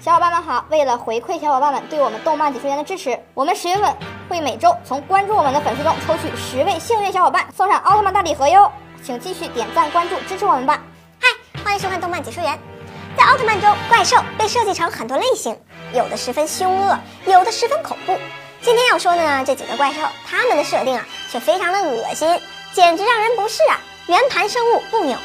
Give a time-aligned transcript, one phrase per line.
[0.00, 0.64] 小伙伴们好！
[0.70, 3.92] 为了回馈小伙伴们对我们动漫解说员的支持，我们十月份
[4.28, 8.70] 会每周从关注我们的粉丝中抽取十位幸运小伙伴，送上奥特曼大礼盒哟！
[9.02, 10.80] 请继续点赞关注支持我们吧！
[11.20, 12.56] 嗨，欢迎收看动漫解说员。
[13.16, 15.58] 在奥特曼中，怪兽被设计成很多类型，
[15.92, 16.96] 有的十分凶恶，
[17.26, 18.16] 有的十分恐怖。
[18.62, 22.40] 今天要说的呢，这几个怪兽，它们的设定啊，却非常的恶心，
[22.72, 23.80] 简直让人不适啊！
[24.06, 25.18] 圆盘生物布纽，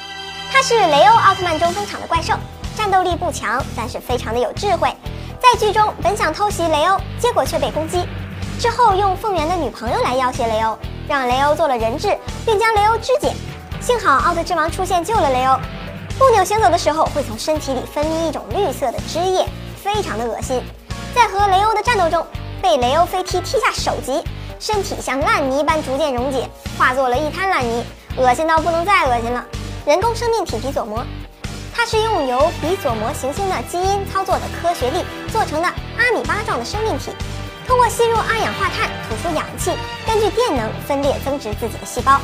[0.51, 2.33] 它是雷欧奥特曼中登场的怪兽。
[2.75, 4.93] 战斗力不强，但是非常的有智慧。
[5.39, 8.05] 在剧中，本想偷袭雷欧，结果却被攻击。
[8.59, 10.77] 之后用凤元的女朋友来要挟雷欧，
[11.07, 13.33] 让雷欧做了人质，并将雷欧肢解。
[13.81, 15.57] 幸好奥特之王出现救了雷欧。
[16.17, 20.61] 布纽行走的时候会从身体里分泌一种绿色的汁液，非常的恶心。
[21.13, 22.25] 在和雷欧的战斗中，
[22.61, 24.23] 被雷欧飞踢踢下首级，
[24.59, 27.83] 身体像烂泥般逐渐溶解，化作了一滩烂泥，
[28.17, 29.43] 恶心到不能再恶心了。
[29.85, 31.03] 人工生命体皮佐魔。
[31.83, 37.11] 它是用由比佐摩行星的基因操作的科学力做成的阿米巴状的生命体，
[37.67, 39.71] 通过吸入二氧化碳吐出氧气，
[40.07, 42.21] 根据电能分裂增殖自己的细胞。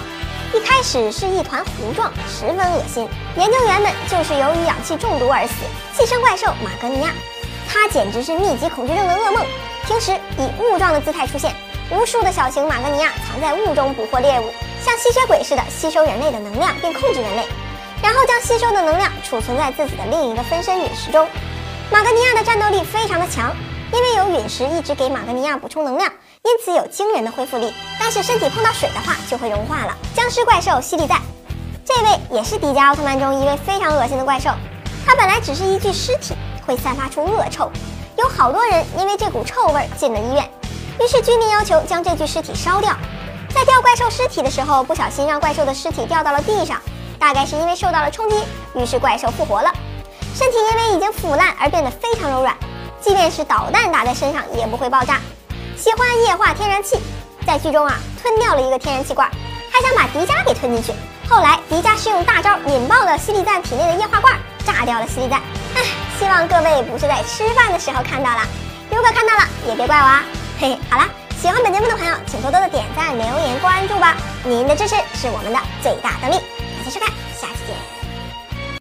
[0.54, 3.06] 一开始是一团糊状，十分恶心。
[3.36, 5.54] 研究员们就是由于氧气中毒而死。
[5.94, 7.12] 寄生怪兽马格尼亚，
[7.68, 9.46] 它简直是密集恐惧症的噩梦。
[9.86, 11.54] 平时以雾状的姿态出现，
[11.92, 17.46] 无数的小型马格尼亚藏在雾中捕获猎物，像吸血鬼似的吸收人类的能量并控制人类。
[18.02, 21.28] 然后将吸收的能量储存在自己的另一个分身陨石中。
[21.92, 23.56] 马格尼亚的战斗力非常的强，
[23.92, 26.12] 因为有陨石一直给马格尼亚补充能量，
[26.44, 27.74] 因此有惊人的恢复力。
[28.00, 29.98] 但是身体碰到水的话就会融化了。
[30.16, 31.20] 僵尸怪兽西利赞，
[31.86, 34.52] 这位也是迪迦奥特曼中一位非常恶心的怪兽。
[35.06, 37.72] 他本来只是一具尸体，会散发出恶臭，
[38.18, 40.50] 有好多人因为这股臭味进了医院。
[41.02, 42.96] 于是居民要求将这具尸体烧掉。
[43.54, 46.80] 在吊怪兽尸体的时候，不小心让怪兽的尸体掉到了地上。
[47.20, 49.70] 大概是因为受到了冲击，于是怪兽复活了，
[50.34, 52.56] 身体因为已经腐烂而变得非常柔软，
[53.02, 55.20] 即便是导弹打在身上也不会爆炸。
[55.78, 56.98] 喜欢液化天然气，
[57.46, 59.30] 在剧中啊吞掉了一个天然气罐，
[59.72, 60.94] 还想把迪迦给吞进去。
[61.30, 64.34] 后来迪迦是用大招引爆了西利蛋体内的液化罐，
[64.66, 65.42] 炸掉了西利蛋。
[65.76, 65.84] 唉，
[66.18, 68.42] 希望各位不是在吃饭的时候看到了，
[68.90, 70.24] 如果看到了也别怪我啊。
[70.60, 71.06] 嘿嘿，好了，
[71.42, 76.42] 喜欢本节目的朋友请多多的点赞、留言、关注吧，您的支持是我们的最大动力。
[76.90, 77.29] 收看